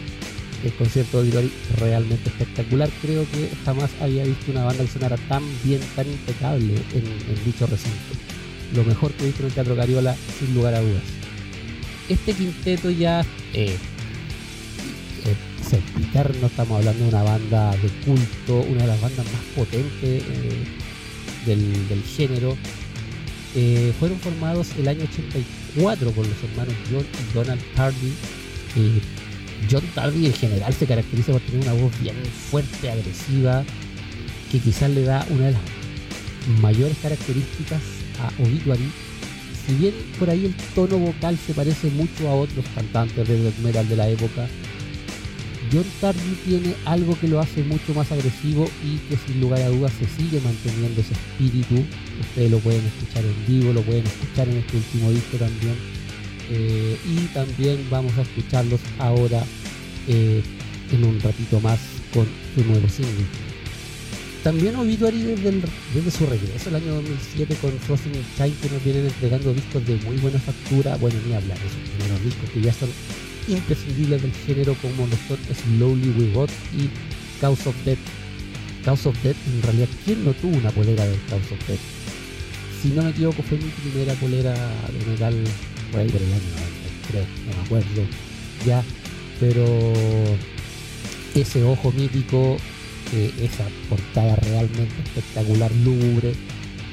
El 0.63 0.73
concierto 0.73 1.17
de 1.17 1.29
Auditori 1.29 1.51
realmente 1.77 2.29
espectacular. 2.29 2.89
Creo 3.01 3.25
que 3.31 3.49
jamás 3.65 3.89
había 4.01 4.23
visto 4.23 4.51
una 4.51 4.65
banda 4.65 4.83
que 4.83 4.89
sonara 4.91 5.17
tan 5.29 5.43
bien, 5.63 5.81
tan 5.95 6.07
impecable 6.07 6.73
en, 6.93 7.45
dicho 7.45 7.65
recinto. 7.67 7.97
Lo 8.75 8.83
mejor 8.83 9.11
que 9.13 9.23
he 9.23 9.27
visto 9.27 9.43
en 9.43 9.47
el 9.47 9.53
Teatro 9.53 9.75
Cariola, 9.75 10.15
sin 10.39 10.53
lugar 10.53 10.75
a 10.75 10.81
dudas. 10.81 11.03
Este 12.09 12.33
quinteto 12.33 12.89
ya 12.89 13.21
eh, 13.53 13.77
eh, 15.25 15.35
estamos 16.45 16.77
hablando 16.77 17.03
de 17.03 17.09
una 17.09 17.23
banda 17.23 17.71
de 17.71 17.89
culto, 18.05 18.61
una 18.69 18.81
de 18.81 18.87
las 18.87 19.01
bandas 19.01 19.25
más 19.25 19.41
potentes 19.55 20.23
eh, 20.23 20.65
del, 21.45 22.03
género. 22.03 22.57
Eh, 23.55 23.93
fueron 23.99 24.19
formados 24.19 24.69
el 24.77 24.87
año 24.87 25.03
84 25.03 26.11
por 26.11 26.27
los 26.27 26.43
hermanos 26.43 26.73
John 26.91 27.05
y 27.05 27.33
Donald 27.33 27.61
Tardy. 27.75 28.13
John 29.69 29.83
Tardy 29.93 30.27
en 30.27 30.33
general 30.33 30.73
se 30.73 30.85
caracteriza 30.85 31.31
por 31.31 31.41
tener 31.41 31.61
una 31.61 31.73
voz 31.73 31.91
bien 32.01 32.15
fuerte, 32.49 32.89
agresiva, 32.89 33.63
que 34.51 34.59
quizás 34.59 34.89
le 34.91 35.03
da 35.03 35.25
una 35.29 35.47
de 35.47 35.51
las 35.51 35.61
mayores 36.61 36.97
características 37.01 37.81
a 38.21 38.41
Obituary. 38.41 38.89
Si 39.65 39.73
bien 39.75 39.93
por 40.17 40.29
ahí 40.29 40.45
el 40.45 40.53
tono 40.73 40.97
vocal 40.97 41.37
se 41.45 41.53
parece 41.53 41.89
mucho 41.91 42.27
a 42.27 42.35
otros 42.35 42.65
cantantes 42.73 43.27
de 43.27 43.43
death 43.43 43.57
metal 43.59 43.87
de 43.87 43.95
la 43.95 44.09
época, 44.09 44.47
John 45.71 45.85
Tardy 46.01 46.35
tiene 46.45 46.73
algo 46.85 47.19
que 47.19 47.27
lo 47.27 47.39
hace 47.39 47.63
mucho 47.63 47.93
más 47.93 48.11
agresivo 48.11 48.67
y 48.83 48.97
que 49.07 49.17
sin 49.17 49.39
lugar 49.39 49.61
a 49.61 49.69
dudas 49.69 49.91
se 49.99 50.05
sigue 50.05 50.41
manteniendo 50.41 51.01
ese 51.01 51.13
espíritu. 51.13 51.85
Ustedes 52.21 52.49
lo 52.49 52.59
pueden 52.59 52.83
escuchar 52.85 53.23
en 53.23 53.45
vivo, 53.45 53.73
lo 53.73 53.81
pueden 53.81 54.05
escuchar 54.05 54.49
en 54.49 54.57
este 54.57 54.77
último 54.77 55.11
disco 55.11 55.37
también. 55.37 55.98
Eh, 56.49 56.97
y 57.05 57.17
también 57.33 57.85
vamos 57.89 58.17
a 58.17 58.21
escucharlos 58.23 58.79
ahora 58.97 59.43
eh, 60.07 60.41
en 60.91 61.03
un 61.03 61.19
ratito 61.19 61.59
más 61.59 61.79
con 62.13 62.27
su 62.55 62.63
nuevo 62.65 62.87
single. 62.89 63.25
También 64.43 64.75
Obituary 64.77 65.21
desde, 65.21 65.51
desde 65.93 66.11
su 66.11 66.25
regreso 66.25 66.69
el 66.69 66.75
año 66.75 66.95
2007 66.95 67.55
con 67.61 67.71
Frozen 67.79 68.13
Child 68.37 68.61
que 68.61 68.69
nos 68.69 68.83
vienen 68.83 69.05
entregando 69.05 69.53
discos 69.53 69.85
de 69.85 69.97
muy 69.97 70.15
buena 70.17 70.39
factura, 70.39 70.95
bueno 70.95 71.17
ni 71.27 71.33
hablar, 71.33 71.57
esos 71.57 71.89
primeros 71.97 72.23
discos 72.23 72.49
que 72.49 72.61
ya 72.61 72.73
son 72.73 72.89
imprescindibles 73.49 74.21
del 74.21 74.31
género 74.47 74.75
como 74.75 75.07
lo 75.07 75.15
son 75.27 75.37
Slowly 75.53 76.09
We 76.17 76.31
Got 76.33 76.49
y 76.77 76.89
Cause 77.41 77.69
of 77.69 77.75
Death. 77.85 77.99
Cause 78.85 79.09
of 79.09 79.23
Death, 79.23 79.37
en 79.47 79.61
realidad, 79.61 79.89
¿quién 80.05 80.23
no 80.23 80.31
tuvo 80.33 80.57
una 80.57 80.71
polera 80.71 81.05
de 81.05 81.17
Cause 81.29 81.53
of 81.53 81.67
Death? 81.67 81.79
Si 82.81 82.89
no 82.89 83.03
me 83.03 83.09
equivoco, 83.09 83.43
fue 83.43 83.57
mi 83.57 83.69
primera 83.69 84.13
polera 84.15 84.53
de 84.53 85.11
metal 85.11 85.35
por 85.91 86.01
ahí 86.01 86.09
por 86.09 86.21
el 86.21 86.33
año 86.33 86.43
93, 87.11 87.27
no 87.47 87.57
me 87.57 87.65
acuerdo 87.65 88.01
ya, 88.65 88.83
pero 89.39 89.93
ese 91.35 91.63
ojo 91.63 91.91
mítico, 91.91 92.57
eh, 93.13 93.31
esa 93.41 93.65
portada 93.89 94.35
realmente 94.35 94.93
espectacular, 95.05 95.71
lúgubre, 95.83 96.33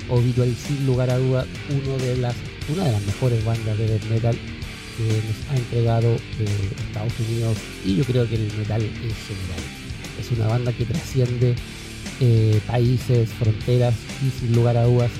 Obituary 0.09 0.55
sin 0.55 0.87
lugar 0.87 1.11
a 1.11 1.19
duda 1.19 1.47
uno 1.69 1.99
de 1.99 2.17
las, 2.19 2.35
una 2.73 2.85
de 2.85 2.93
las 2.93 3.03
mejores 3.03 3.45
bandas 3.45 3.77
de 3.77 3.89
death 3.89 4.05
metal 4.09 4.39
que 4.97 5.03
nos 5.05 5.51
ha 5.51 5.57
entregado 5.57 6.15
eh, 6.15 6.71
Estados 6.87 7.13
Unidos 7.29 7.59
y 7.85 7.97
yo 7.97 8.05
creo 8.05 8.29
que 8.29 8.37
el 8.37 8.53
metal 8.57 8.83
en 8.83 8.91
general. 8.93 9.63
Es 10.21 10.31
una 10.31 10.47
banda 10.47 10.73
que 10.73 10.85
trasciende 10.85 11.55
eh, 12.21 12.61
países, 12.67 13.29
fronteras 13.31 13.95
y 14.25 14.31
sin 14.31 14.55
lugar 14.55 14.77
a 14.77 14.85
dudas 14.85 15.11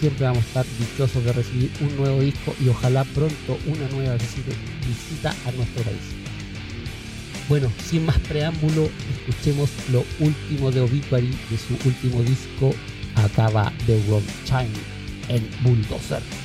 siempre 0.00 0.24
vamos 0.24 0.44
a 0.44 0.46
estar 0.46 0.66
dichosos 0.78 1.24
de 1.24 1.32
recibir 1.32 1.70
un 1.80 1.96
nuevo 1.96 2.20
disco 2.20 2.54
y 2.60 2.68
ojalá 2.68 3.04
pronto 3.04 3.58
una 3.66 3.88
nueva 3.88 4.14
visita 4.16 5.34
a 5.46 5.52
nuestro 5.52 5.82
país. 5.82 6.24
Bueno, 7.48 7.70
sin 7.90 8.06
más 8.06 8.18
preámbulo, 8.20 8.88
escuchemos 9.28 9.70
lo 9.92 10.04
último 10.20 10.70
de 10.70 10.80
Obituary 10.80 11.36
de 11.50 11.58
su 11.58 11.74
último 11.86 12.22
disco, 12.22 12.74
acaba 13.16 13.72
de 13.86 13.98
World 14.08 14.28
Chime 14.44 14.70
en 15.28 15.48
Bulldozer. 15.62 16.43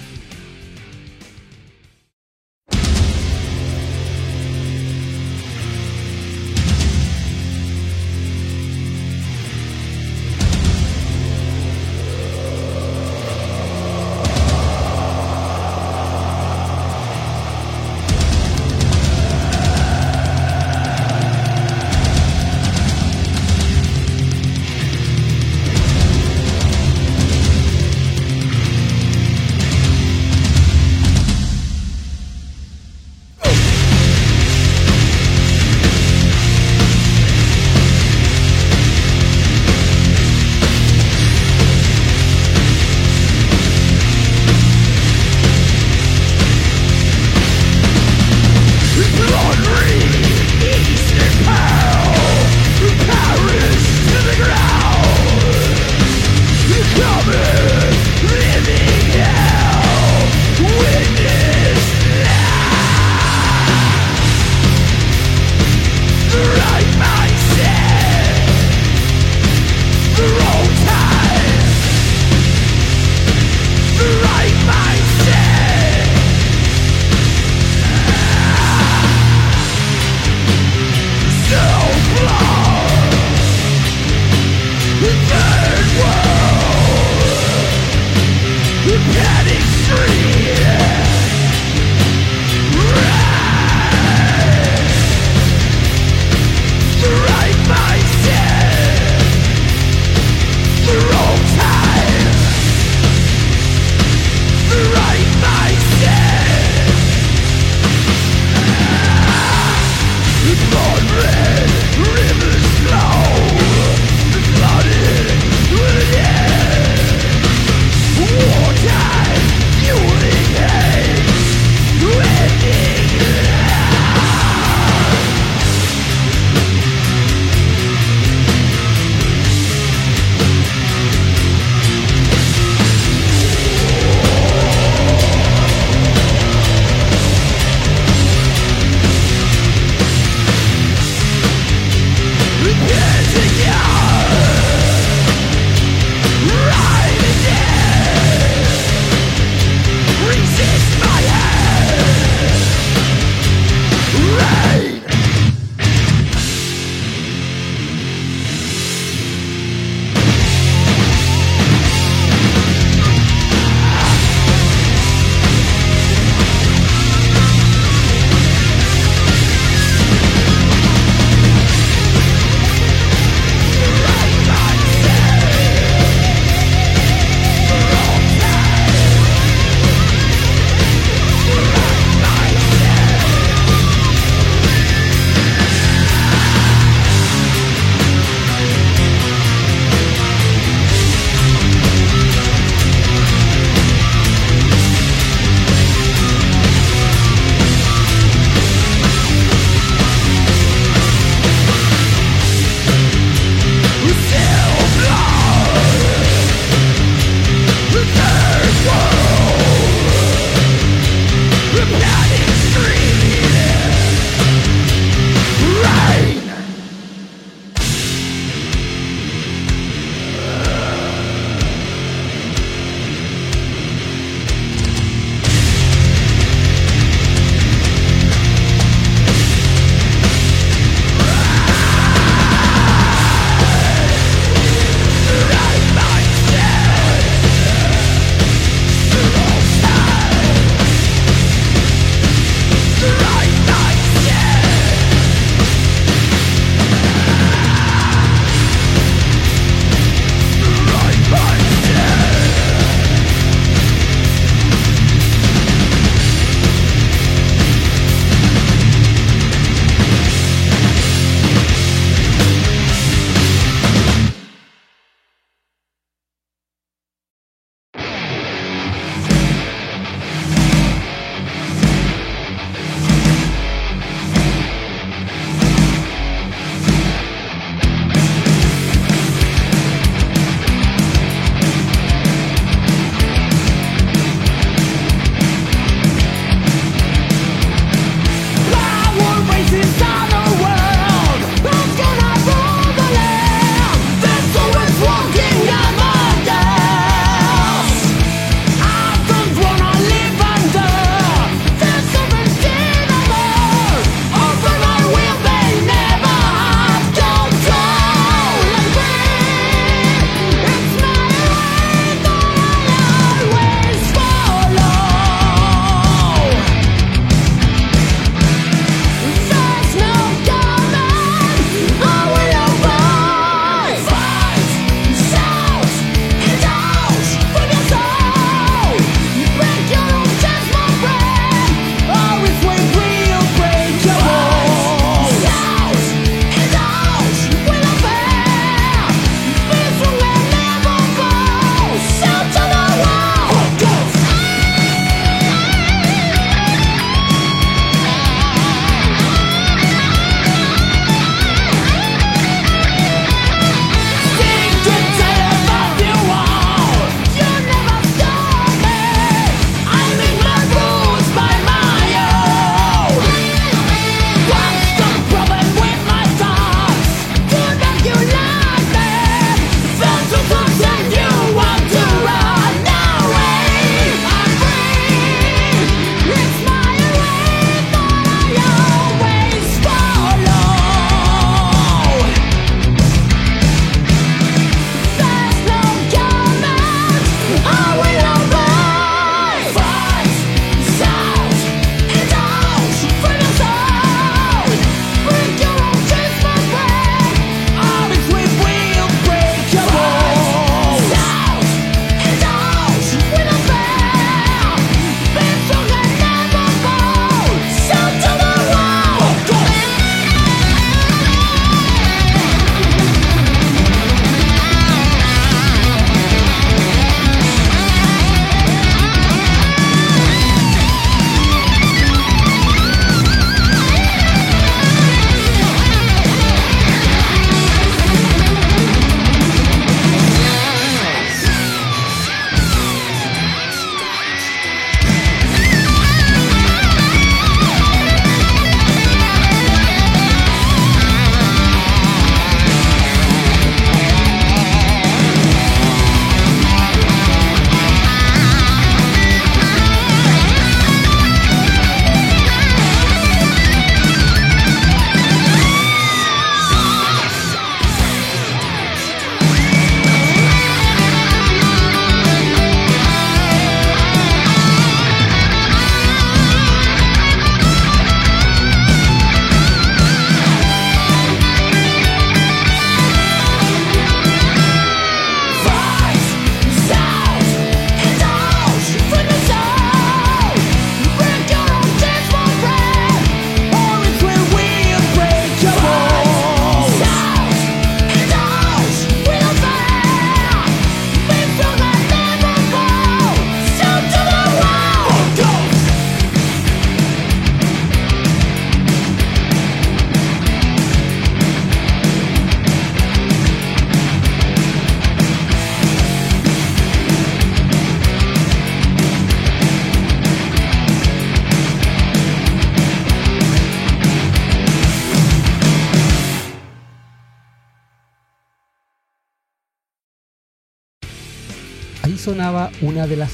Sonaba 522.30 522.70
una 522.82 523.08
de 523.08 523.16
las 523.16 523.32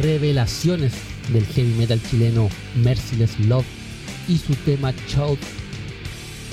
revelaciones 0.00 0.92
del 1.32 1.46
heavy 1.46 1.72
metal 1.74 2.00
chileno 2.10 2.48
Merciless 2.82 3.38
Love 3.46 3.64
y 4.26 4.38
su 4.38 4.56
tema 4.56 4.92
Child. 5.06 5.38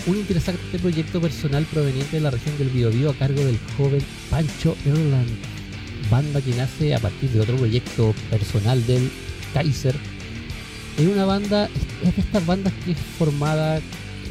Un 0.05 0.17
interesante 0.17 0.77
proyecto 0.77 1.19
personal 1.19 1.65
proveniente 1.65 2.17
de 2.17 2.21
la 2.21 2.29
región 2.29 2.55
del 2.59 2.69
Biobío 2.69 3.09
a 3.09 3.15
cargo 3.15 3.43
del 3.43 3.57
joven 3.77 4.03
Pancho 4.29 4.77
Erland, 4.85 5.27
banda 6.11 6.39
que 6.39 6.53
nace 6.53 6.93
a 6.93 6.99
partir 6.99 7.31
de 7.31 7.39
otro 7.39 7.55
proyecto 7.55 8.13
personal 8.29 8.85
del 8.85 9.09
Kaiser. 9.51 9.95
Es 10.99 11.07
una 11.07 11.25
banda, 11.25 11.67
es 12.03 12.15
de 12.15 12.21
estas 12.21 12.45
bandas 12.45 12.73
que 12.85 12.91
es 12.91 12.97
formada 13.17 13.81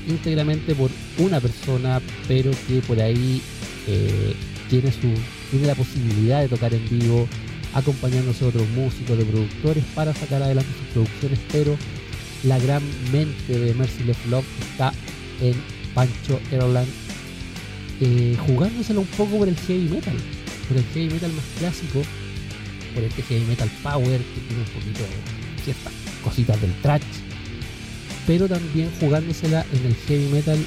íntegramente 0.06 0.76
por 0.76 0.92
una 1.18 1.40
persona, 1.40 2.00
pero 2.28 2.52
que 2.68 2.80
por 2.82 3.00
ahí 3.00 3.42
eh, 3.88 4.36
tiene, 4.68 4.92
su, 4.92 5.08
tiene 5.50 5.66
la 5.66 5.74
posibilidad 5.74 6.40
de 6.40 6.48
tocar 6.48 6.72
en 6.72 6.88
vivo, 6.88 7.28
acompañándose 7.74 8.44
de 8.44 8.48
otros 8.48 8.68
músicos, 8.70 9.18
de 9.18 9.24
productores 9.24 9.84
para 9.94 10.14
sacar 10.14 10.42
adelante 10.42 10.70
sus 10.78 10.88
producciones, 10.88 11.38
pero 11.52 11.76
la 12.44 12.58
gran 12.58 12.82
mente 13.12 13.58
de 13.58 13.74
Merciless 13.74 14.16
Love 14.28 14.44
está 14.70 14.92
en 15.40 15.54
Pancho 15.94 16.40
Erland, 16.50 16.88
eh, 18.00 18.36
jugándosela 18.46 19.00
un 19.00 19.06
poco 19.06 19.38
por 19.38 19.48
el 19.48 19.56
heavy 19.56 19.88
metal, 19.88 20.16
por 20.68 20.76
el 20.76 20.84
heavy 20.94 21.12
metal 21.12 21.32
más 21.32 21.44
clásico, 21.58 22.02
por 22.94 23.04
este 23.04 23.22
heavy 23.22 23.44
metal 23.46 23.70
power 23.82 24.18
que 24.18 24.40
tiene 24.48 24.62
un 24.62 24.68
poquito 24.68 25.00
ciertas 25.64 25.92
cositas 26.24 26.60
del 26.60 26.72
trash, 26.80 27.02
pero 28.26 28.48
también 28.48 28.90
jugándosela 29.00 29.64
en 29.72 29.86
el 29.86 29.94
heavy 30.06 30.26
metal 30.32 30.58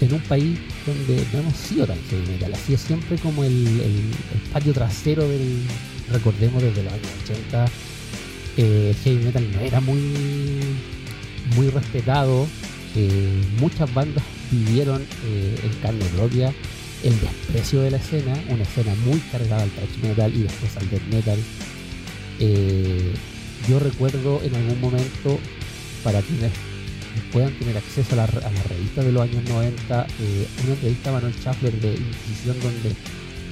en 0.00 0.12
un 0.12 0.20
país 0.20 0.58
donde 0.86 1.24
no 1.32 1.40
hemos 1.40 1.56
sido 1.56 1.86
tan 1.86 1.98
heavy 2.10 2.26
metal, 2.32 2.52
así 2.54 2.74
es 2.74 2.80
siempre 2.80 3.16
como 3.18 3.44
el, 3.44 3.52
el 3.52 4.50
patio 4.52 4.72
trasero 4.72 5.28
del, 5.28 5.62
recordemos 6.10 6.62
desde 6.62 6.82
los 6.82 6.92
años 6.92 7.08
80, 7.24 7.66
eh, 8.56 8.94
heavy 9.02 9.24
metal 9.24 9.52
no 9.52 9.60
era 9.60 9.80
muy, 9.80 10.00
muy 11.56 11.68
respetado. 11.70 12.46
Eh, 12.94 13.42
muchas 13.58 13.92
bandas 13.94 14.22
vivieron 14.50 15.02
eh, 15.24 15.58
en 15.62 15.72
carne 15.80 16.04
propia 16.14 16.52
el 17.02 17.18
desprecio 17.18 17.80
de 17.80 17.90
la 17.90 17.96
escena, 17.96 18.34
una 18.48 18.62
escena 18.62 18.94
muy 19.06 19.18
cargada 19.32 19.62
al 19.62 19.70
thrash 19.70 19.96
metal 20.02 20.32
y 20.34 20.42
después 20.42 20.76
al 20.76 20.90
death 20.90 21.02
metal. 21.10 21.38
yo 23.68 23.78
recuerdo 23.80 24.40
en 24.44 24.54
algún 24.54 24.80
momento, 24.80 25.40
para 26.04 26.20
quienes 26.20 26.52
puedan 27.32 27.52
tener 27.58 27.76
acceso 27.76 28.14
a 28.14 28.16
la, 28.16 28.26
revista 28.26 29.02
de 29.02 29.12
los 29.12 29.22
años 29.22 29.42
90, 29.48 30.06
una 30.64 30.72
entrevista 30.72 31.10
a 31.10 31.12
Manuel 31.14 31.34
Schaffler 31.34 31.72
de 31.80 31.94
Inquisición 31.94 32.56
donde 32.60 32.94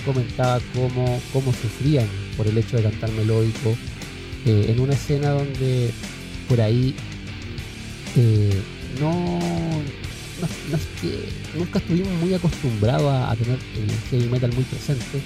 comentaba 0.05 0.61
cómo, 0.75 1.21
cómo 1.33 1.53
sufrían 1.53 2.07
por 2.37 2.47
el 2.47 2.57
hecho 2.57 2.77
de 2.77 2.85
cantar 2.85 3.11
melódico, 3.13 3.77
eh, 4.47 4.67
en 4.69 4.81
una 4.81 4.95
escena 4.95 5.31
donde 5.31 5.91
por 6.49 6.61
ahí 6.61 6.95
eh, 8.17 8.61
no, 9.01 9.39
nunca 11.57 11.79
estuvimos 11.79 12.13
muy 12.15 12.35
acostumbrados 12.35 13.13
a, 13.13 13.35
tener 13.37 13.59
el 13.77 13.91
heavy 14.11 14.29
metal 14.29 14.53
muy 14.55 14.65
presente. 14.65 15.21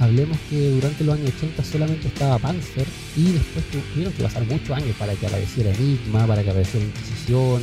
Hablemos 0.00 0.38
que 0.48 0.70
durante 0.70 1.02
los 1.02 1.16
años 1.16 1.32
80 1.36 1.64
solamente 1.64 2.06
estaba 2.06 2.38
Panzer 2.38 2.86
y 3.16 3.32
después 3.32 3.64
tuvieron 3.66 4.12
que 4.12 4.22
pasar 4.22 4.44
muchos 4.44 4.70
años 4.70 4.94
para 4.96 5.14
que 5.14 5.26
apareciera 5.26 5.70
Enigma, 5.70 6.24
para 6.26 6.44
que 6.44 6.50
apareciera 6.50 6.86
Inquisición 6.86 7.62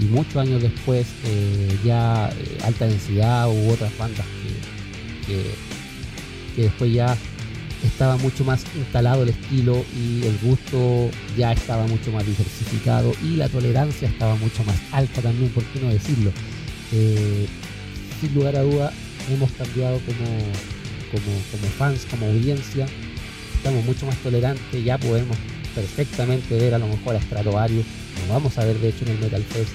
y 0.00 0.04
muchos 0.06 0.36
años 0.36 0.62
después 0.62 1.06
eh, 1.26 1.78
ya 1.84 2.32
Alta 2.64 2.86
Densidad 2.86 3.48
u 3.48 3.70
otras 3.70 3.96
bandas 3.98 4.26
que, 5.26 6.62
después 6.62 6.92
ya 6.92 7.16
estaba 7.84 8.16
mucho 8.16 8.44
más 8.44 8.64
instalado 8.76 9.24
el 9.24 9.30
estilo 9.30 9.84
y 9.94 10.24
el 10.26 10.38
gusto 10.38 11.10
ya 11.36 11.52
estaba 11.52 11.86
mucho 11.86 12.10
más 12.10 12.24
diversificado 12.24 13.12
y 13.22 13.36
la 13.36 13.48
tolerancia 13.48 14.08
estaba 14.08 14.34
mucho 14.36 14.64
más 14.64 14.76
alta 14.92 15.20
también, 15.20 15.50
por 15.50 15.64
qué 15.64 15.80
no 15.80 15.88
decirlo. 15.88 16.32
Eh, 16.92 17.46
sin 18.20 18.34
lugar 18.34 18.56
a 18.56 18.62
duda 18.62 18.92
hemos 19.30 19.50
cambiado 19.52 20.00
como, 20.06 20.24
como, 21.18 21.68
fans, 21.78 22.06
como 22.10 22.26
audiencia, 22.26 22.86
estamos 23.56 23.84
mucho 23.84 24.06
más 24.06 24.16
tolerantes, 24.18 24.84
ya 24.84 24.98
podemos 24.98 25.36
perfectamente 25.74 26.56
ver 26.56 26.74
a 26.74 26.78
lo 26.78 26.86
mejor 26.86 27.16
a 27.16 27.20
Stratovarius, 27.20 27.84
lo 28.26 28.32
vamos 28.32 28.56
a 28.58 28.64
ver 28.64 28.78
de 28.78 28.88
hecho 28.88 29.04
en 29.06 29.12
el 29.12 29.18
Metal 29.18 29.42
Fest. 29.42 29.72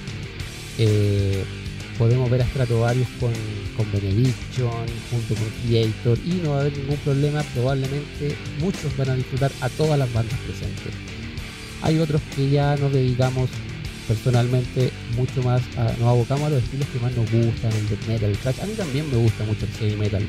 Eh, 0.78 1.44
podemos 1.98 2.30
ver 2.30 2.40
a 2.40 2.46
Stratovarius 2.46 3.08
con, 3.20 3.32
con 3.76 3.92
Benediction, 3.92 4.86
junto 5.10 5.34
con 5.34 5.44
Creator, 5.62 6.18
y 6.24 6.40
no 6.42 6.50
va 6.50 6.56
a 6.56 6.60
haber 6.60 6.76
ningún 6.78 6.96
problema, 6.98 7.42
probablemente 7.54 8.34
muchos 8.60 8.96
van 8.96 9.10
a 9.10 9.14
disfrutar 9.16 9.52
a 9.60 9.68
todas 9.68 9.98
las 9.98 10.10
bandas 10.12 10.38
presentes. 10.40 10.94
Hay 11.82 11.98
otros 11.98 12.22
que 12.34 12.48
ya 12.48 12.76
nos 12.76 12.92
dedicamos 12.92 13.50
personalmente 14.08 14.90
mucho 15.16 15.42
más, 15.42 15.62
a, 15.76 15.84
nos 15.84 16.08
abocamos 16.08 16.46
a 16.46 16.50
los 16.50 16.62
estilos 16.62 16.88
que 16.88 16.98
más 16.98 17.12
nos 17.14 17.30
gustan, 17.30 17.70
el 17.72 17.88
death 17.88 18.06
metal, 18.08 18.30
el 18.30 18.38
thrash. 18.38 18.60
A 18.60 18.66
mí 18.66 18.72
también 18.74 19.08
me 19.10 19.16
gusta 19.18 19.44
mucho 19.44 19.66
el 19.66 19.72
heavy 19.78 19.96
metal, 19.96 20.26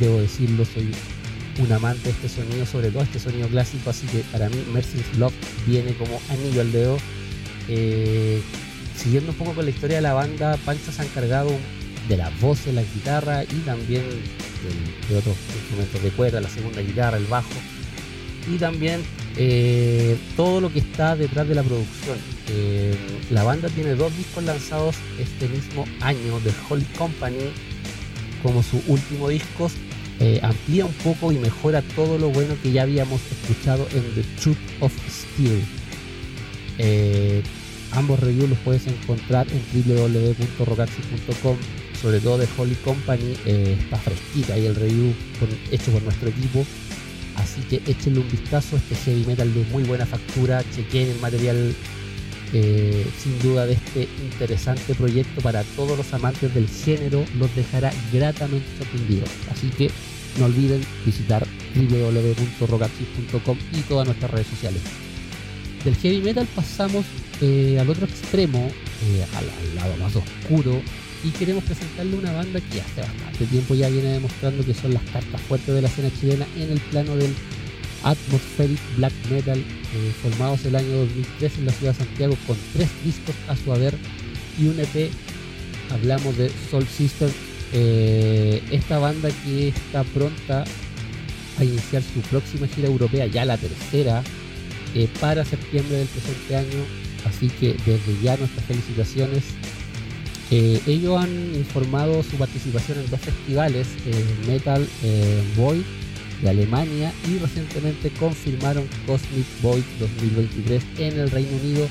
debo 0.00 0.20
decirlo, 0.20 0.64
soy 0.64 0.90
un 1.58 1.72
amante 1.72 2.04
de 2.04 2.10
este 2.10 2.28
sonido, 2.28 2.66
sobre 2.66 2.90
todo 2.90 3.02
este 3.02 3.18
sonido 3.18 3.48
clásico, 3.48 3.90
así 3.90 4.06
que 4.06 4.20
para 4.32 4.48
mí 4.48 4.56
Mercy's 4.72 5.16
Love 5.18 5.34
viene 5.66 5.94
como 5.94 6.20
anillo 6.30 6.60
al 6.60 6.72
dedo. 6.72 6.98
Eh, 7.68 8.42
siguiendo 8.96 9.32
un 9.32 9.38
poco 9.38 9.54
con 9.54 9.64
la 9.64 9.70
historia 9.70 9.96
de 9.96 10.02
la 10.02 10.14
banda, 10.14 10.56
Pancho 10.64 10.92
se 10.92 11.02
ha 11.02 11.04
encargado 11.04 11.50
de 12.08 12.16
las 12.16 12.38
voces, 12.40 12.74
la 12.74 12.82
guitarra 12.82 13.44
y 13.44 13.60
también 13.64 14.02
de, 15.08 15.16
otros 15.16 15.36
instrumentos 15.54 16.02
de 16.02 16.10
cuerda, 16.10 16.40
la 16.40 16.48
segunda 16.48 16.80
guitarra, 16.80 17.16
el 17.16 17.26
bajo 17.26 17.54
y 18.52 18.58
también 18.58 19.02
eh, 19.36 20.18
todo 20.36 20.60
lo 20.60 20.72
que 20.72 20.80
está 20.80 21.16
detrás 21.16 21.48
de 21.48 21.54
la 21.54 21.62
producción. 21.62 22.18
Eh, 22.48 22.94
la 23.30 23.42
banda 23.42 23.68
tiene 23.70 23.94
dos 23.94 24.14
discos 24.16 24.44
lanzados 24.44 24.96
este 25.18 25.48
mismo 25.48 25.86
año 26.00 26.40
de 26.40 26.52
Holy 26.68 26.84
Company 26.96 27.50
como 28.42 28.62
su 28.62 28.82
último 28.86 29.28
disco. 29.28 29.70
Eh, 30.20 30.40
amplía 30.42 30.86
un 30.86 30.92
poco 30.92 31.32
y 31.32 31.38
mejora 31.38 31.82
todo 31.82 32.18
lo 32.18 32.30
bueno 32.30 32.56
que 32.62 32.72
ya 32.72 32.82
habíamos 32.82 33.20
escuchado 33.30 33.86
en 33.92 34.02
The 34.14 34.22
Truth 34.40 34.56
of 34.80 34.92
Steel. 35.08 35.62
Ambos 37.94 38.18
reviews 38.18 38.50
los 38.50 38.58
puedes 38.58 38.86
encontrar 38.88 39.46
en 39.50 39.62
www.rocaxi.com, 39.86 41.56
sobre 42.00 42.20
todo 42.20 42.38
de 42.38 42.48
Holy 42.56 42.74
Company, 42.76 43.36
eh, 43.46 43.76
está 43.80 43.96
fresquita 43.98 44.54
ahí 44.54 44.66
el 44.66 44.74
review 44.74 45.14
hecho 45.70 45.92
por 45.92 46.02
nuestro 46.02 46.28
equipo. 46.28 46.66
Así 47.36 47.60
que 47.62 47.80
échenle 47.86 48.20
un 48.20 48.30
vistazo 48.30 48.76
este 48.76 48.96
heavy 48.96 49.24
metal 49.26 49.52
de 49.54 49.64
muy 49.64 49.84
buena 49.84 50.06
factura, 50.06 50.64
chequen 50.74 51.08
el 51.08 51.20
material 51.20 51.74
eh, 52.56 53.04
sin 53.18 53.36
duda 53.40 53.66
de 53.66 53.72
este 53.72 54.08
interesante 54.22 54.94
proyecto 54.94 55.40
para 55.40 55.64
todos 55.76 55.98
los 55.98 56.14
amantes 56.14 56.54
del 56.54 56.68
género, 56.68 57.24
los 57.36 57.54
dejará 57.56 57.92
gratamente 58.12 58.66
sorprendidos. 58.78 59.28
Así 59.50 59.68
que 59.70 59.90
no 60.38 60.46
olviden 60.46 60.80
visitar 61.04 61.44
www.rocaxis.com 61.74 63.58
y 63.72 63.80
todas 63.82 64.06
nuestras 64.06 64.30
redes 64.30 64.46
sociales. 64.46 64.80
Del 65.84 65.96
heavy 65.96 66.20
metal 66.20 66.46
pasamos 66.54 67.04
eh, 67.40 67.76
al 67.80 67.90
otro 67.90 68.06
extremo, 68.06 68.70
eh, 69.04 69.26
al, 69.36 69.74
lado 69.74 69.96
más 69.96 70.14
oscuro, 70.14 70.80
y 71.24 71.30
queremos 71.30 71.64
presentarle 71.64 72.16
una 72.16 72.32
banda 72.32 72.60
que 72.60 72.80
hace 72.80 73.00
bastante 73.00 73.46
tiempo 73.46 73.74
ya 73.74 73.88
viene 73.88 74.12
demostrando 74.12 74.64
que 74.64 74.74
son 74.74 74.94
las 74.94 75.02
cartas 75.04 75.40
fuertes 75.42 75.74
de 75.74 75.82
la 75.82 75.88
escena 75.88 76.10
chilena 76.20 76.46
en 76.56 76.70
el 76.70 76.80
plano 76.80 77.16
del 77.16 77.34
atmospheric 78.04 78.78
black 78.96 79.12
metal, 79.30 79.58
eh, 79.58 80.12
formados 80.22 80.64
el 80.66 80.76
año 80.76 80.98
2003 80.98 81.58
en 81.58 81.66
la 81.66 81.72
ciudad 81.72 81.92
de 81.92 82.04
Santiago 82.04 82.36
con 82.46 82.56
tres 82.72 82.88
discos 83.04 83.34
a 83.48 83.56
su 83.56 83.72
haber 83.72 83.94
y 84.58 84.68
un 84.68 84.78
EP. 84.78 85.10
Hablamos 85.90 86.36
de 86.36 86.50
Soul 86.70 86.86
Sister, 86.86 87.30
esta 88.70 88.98
banda 88.98 89.28
que 89.44 89.68
está 89.68 90.04
pronta 90.04 90.64
a 91.58 91.64
iniciar 91.64 92.02
su 92.02 92.20
próxima 92.20 92.68
gira 92.68 92.86
europea, 92.86 93.26
ya 93.26 93.44
la 93.44 93.58
tercera, 93.58 94.22
para 95.20 95.44
septiembre 95.44 95.96
del 95.96 96.06
presente 96.06 96.56
año 96.56 97.04
Así 97.24 97.48
que 97.48 97.74
desde 97.86 98.22
ya 98.22 98.36
nuestras 98.36 98.64
felicitaciones. 98.66 99.42
Eh, 100.50 100.80
ellos 100.86 101.18
han 101.18 101.54
informado 101.54 102.22
su 102.22 102.36
participación 102.36 102.98
en 102.98 103.10
dos 103.10 103.20
festivales, 103.20 103.88
eh, 104.06 104.24
Metal 104.46 104.86
eh, 105.02 105.42
Void 105.56 105.82
Alemania 106.50 107.12
y 107.28 107.38
recientemente 107.38 108.10
confirmaron 108.10 108.86
Cosmic 109.06 109.46
Void 109.62 109.84
2023 109.98 110.82
en 110.98 111.18
el 111.20 111.30
Reino 111.30 111.56
Unido, 111.62 111.88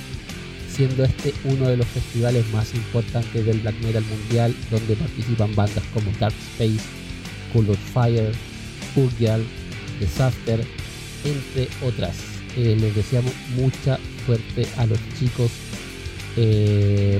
siendo 0.69 1.03
este 1.03 1.33
uno 1.45 1.67
de 1.67 1.77
los 1.77 1.87
festivales 1.87 2.45
más 2.51 2.73
importantes 2.73 3.45
del 3.45 3.59
black 3.59 3.75
metal 3.81 4.03
mundial, 4.03 4.55
donde 4.71 4.95
participan 4.95 5.55
bandas 5.55 5.83
como 5.93 6.11
Dark 6.19 6.35
Space, 6.53 6.85
Cold 7.51 7.77
Fire, 7.93 8.31
Purgal, 8.95 9.43
Disaster, 9.99 10.65
entre 11.23 11.67
otras. 11.85 12.15
les 12.55 12.95
deseamos 12.95 13.33
mucha 13.55 13.99
suerte 14.25 14.67
a 14.77 14.85
los 14.85 14.99
chicos. 15.19 15.51
Eh, 16.37 17.19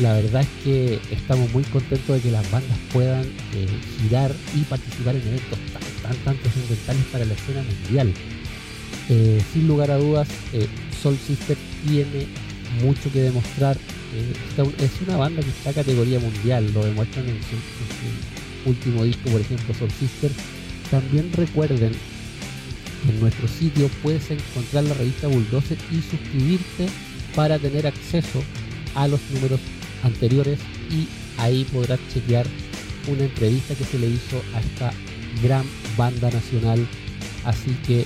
la 0.00 0.14
verdad 0.14 0.42
es 0.42 0.48
que 0.64 1.00
estamos 1.12 1.52
muy 1.52 1.62
contentos 1.64 2.16
de 2.16 2.20
que 2.20 2.30
las 2.30 2.50
bandas 2.50 2.76
puedan 2.92 3.22
eh, 3.22 3.68
girar 4.00 4.32
y 4.54 4.62
participar 4.62 5.14
en 5.14 5.22
eventos 5.22 5.58
tan, 5.72 5.83
tan, 6.08 6.36
tan 6.36 6.96
para 7.12 7.24
la 7.24 7.34
escena 7.34 7.62
mundial. 7.62 8.12
Eh, 9.08 9.42
sin 9.52 9.68
lugar 9.68 9.90
a 9.90 9.96
dudas, 9.96 10.28
eh, 10.52 10.66
Soul 11.02 11.18
Sister 11.18 11.56
tiene 11.86 12.26
mucho 12.82 13.12
que 13.12 13.22
demostrar. 13.22 13.76
es 14.78 15.00
una 15.06 15.16
banda 15.16 15.42
que 15.42 15.50
está 15.50 15.70
a 15.70 15.72
categoría 15.72 16.20
mundial, 16.20 16.70
lo 16.72 16.84
demuestran 16.84 17.28
en 17.28 17.40
su, 17.42 18.68
último 18.68 19.04
disco, 19.04 19.30
por 19.30 19.40
ejemplo, 19.40 19.74
Soul 19.74 19.90
Sister. 19.90 20.30
También 20.90 21.30
recuerden 21.32 21.92
en 23.08 23.20
nuestro 23.20 23.48
sitio 23.48 23.90
puedes 24.02 24.30
encontrar 24.30 24.84
la 24.84 24.94
revista 24.94 25.28
Bulldozer 25.28 25.76
y 25.90 25.96
suscribirte 25.96 26.88
para 27.34 27.58
tener 27.58 27.86
acceso 27.86 28.42
a 28.94 29.08
los 29.08 29.20
números 29.32 29.60
anteriores 30.02 30.58
y 30.90 31.06
ahí 31.40 31.64
podrás 31.72 32.00
chequear 32.12 32.46
una 33.08 33.24
entrevista 33.24 33.74
que 33.74 33.84
se 33.84 33.98
le 33.98 34.08
hizo 34.08 34.42
a 34.54 34.60
esta 34.60 34.92
gran 35.42 35.64
banda 35.96 36.30
nacional. 36.30 36.86
Así 37.44 37.76
que 37.86 38.04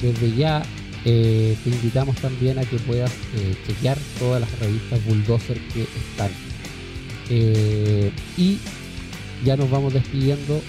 desde 0.00 0.34
ya 0.34 0.62
eh, 1.04 1.56
te 1.64 1.70
invitamos 1.70 2.16
también 2.16 2.58
a 2.58 2.64
que 2.64 2.76
puedas 2.78 3.10
eh, 3.34 3.54
chequear 3.66 3.96
todas 4.18 4.40
las 4.40 4.58
revistas 4.58 5.04
Bulldozer 5.04 5.58
que 5.68 5.82
están. 5.82 6.30
Eh, 7.30 8.10
y 8.36 8.58
ya 9.44 9.56
nos 9.56 9.70
vamos 9.70 9.94
despidiendo, 9.94 10.60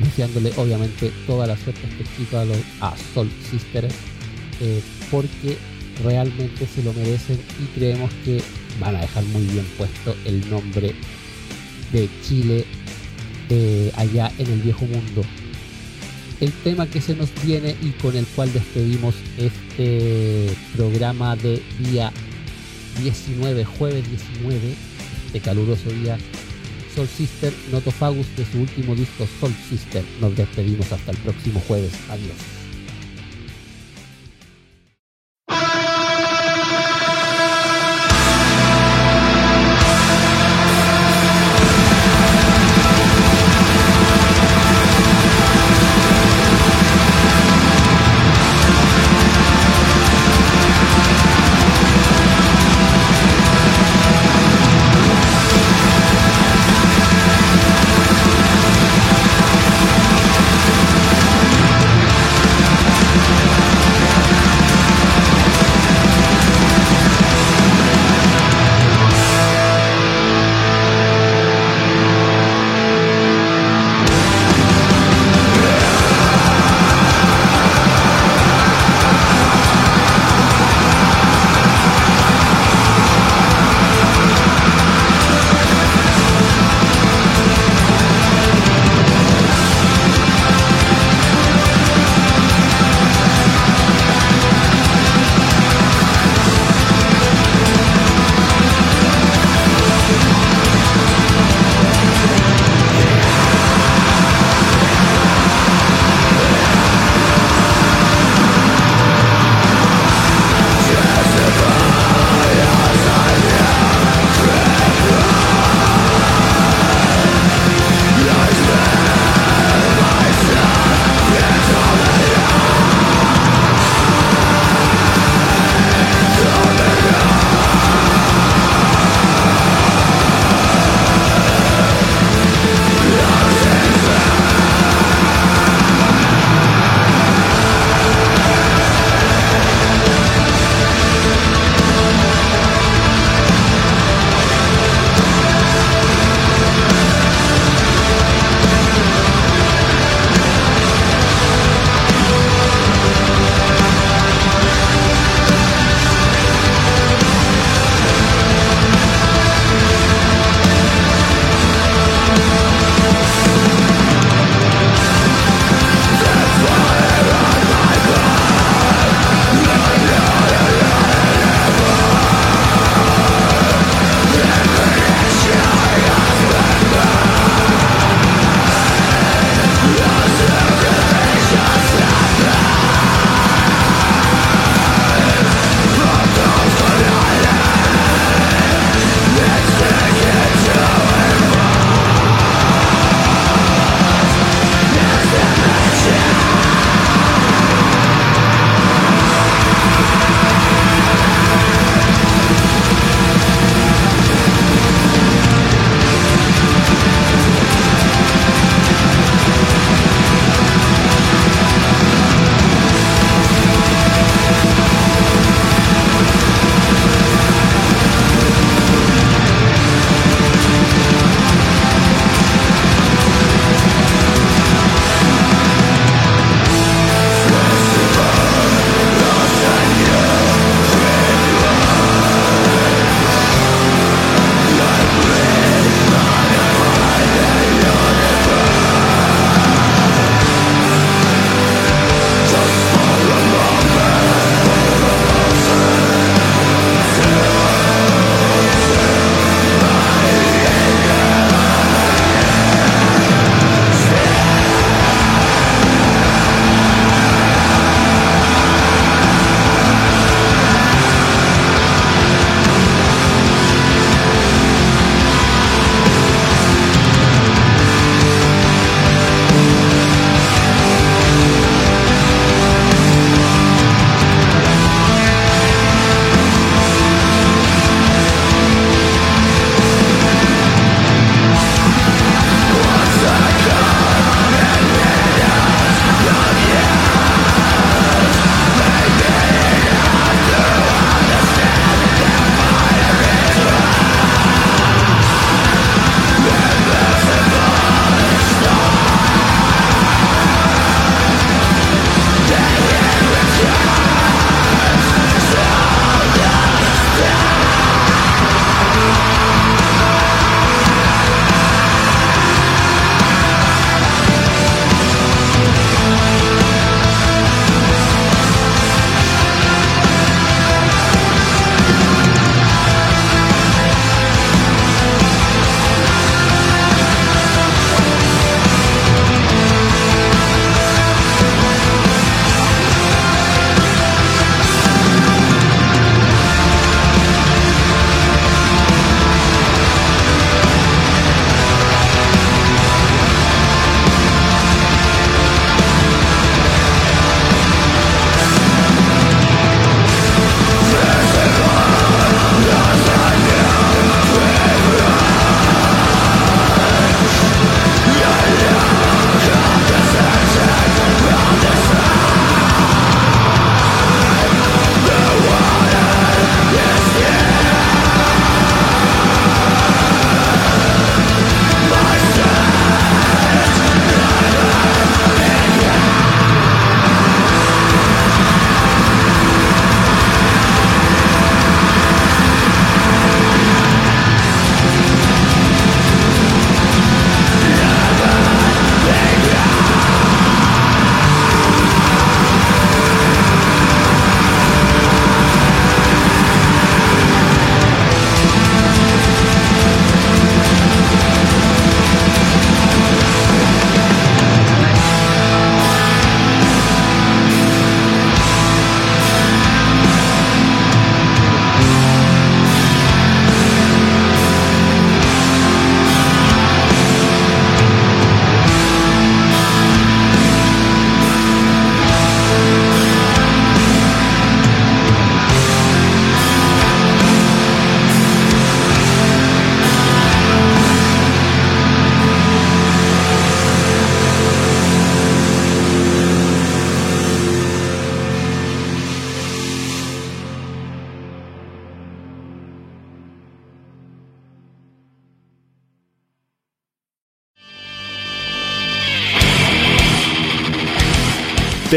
deseándole 0.00 0.52
obviamente 0.56 1.10
toda 1.26 1.46
la 1.46 1.56
suerte 1.56 1.80
a 1.86 2.02
este 2.02 2.36
a, 2.36 2.44
los, 2.44 2.58
a 2.80 2.94
Soul 3.14 3.28
Sisters, 3.50 3.94
porque 5.10 5.56
realmente 6.04 6.68
se 6.72 6.84
lo 6.84 6.92
merecen 6.92 7.40
y 7.60 7.78
creemos 7.78 8.12
que 8.24 8.40
van 8.78 8.94
a 8.94 9.00
dejar 9.00 9.24
muy 9.24 9.44
bien 9.46 9.66
puesto 9.76 10.14
el 10.24 10.48
nombre 10.48 10.94
de 11.92 12.08
Chile 12.22 12.64
eh, 13.48 13.92
allá 13.96 14.30
en 14.38 14.50
el 14.50 14.60
viejo 14.60 14.84
mundo. 14.86 15.22
El 16.40 16.52
tema 16.52 16.86
que 16.86 17.00
se 17.00 17.16
nos 17.16 17.30
viene 17.44 17.74
y 17.82 17.90
con 17.90 18.16
el 18.16 18.24
cual 18.26 18.52
despedimos 18.52 19.14
este 19.36 20.50
programa 20.76 21.34
de 21.34 21.60
día 21.80 22.12
19, 23.02 23.64
jueves 23.64 24.08
19, 24.08 24.74
este 25.26 25.40
caluroso 25.40 25.90
día, 25.90 26.16
Soul 26.94 27.08
Sister 27.08 27.52
Notofagus 27.72 28.26
de 28.36 28.44
su 28.46 28.60
último 28.60 28.94
disco 28.94 29.26
Soul 29.40 29.54
Sister. 29.68 30.04
Nos 30.20 30.36
despedimos 30.36 30.90
hasta 30.92 31.10
el 31.10 31.16
próximo 31.18 31.60
jueves. 31.66 31.92
Adiós. 32.08 32.57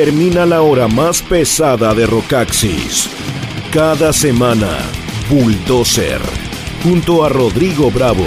Termina 0.06 0.47
la 0.47 0.64
hora 0.64 0.88
más 0.88 1.22
pesada 1.22 1.93
de 1.93 2.08
Rocaxis. 2.08 3.08
Cada 3.72 4.12
semana, 4.12 4.80
Bulldozer, 5.30 6.20
junto 6.84 7.24
a 7.24 7.30
Rodrigo 7.30 7.91
Bravo. 7.91 8.26